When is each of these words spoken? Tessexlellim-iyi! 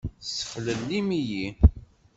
Tessexlellim-iyi! 0.21 1.45